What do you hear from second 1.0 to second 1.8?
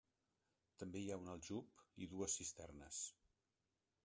hi ha un aljub